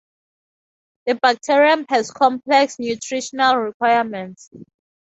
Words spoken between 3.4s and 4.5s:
requirements.